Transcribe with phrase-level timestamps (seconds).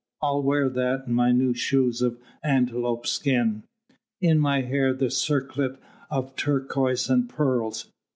[0.19, 3.61] I'll wear that and my new shoes of antelope skin.
[4.19, 5.77] In my hair the circlet
[6.09, 7.85] of turquoise and pearls